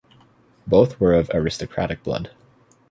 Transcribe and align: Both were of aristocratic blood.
Both 0.65 0.99
were 0.99 1.13
of 1.13 1.29
aristocratic 1.31 2.01
blood. 2.01 2.31